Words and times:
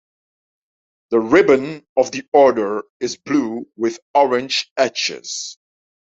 The 1.11 1.19
"ribbon" 1.19 1.85
of 1.95 2.11
the 2.11 2.23
Order 2.33 2.85
is 2.99 3.17
blue 3.17 3.67
with 3.77 3.99
orange 4.15 4.71
edges. 4.75 5.59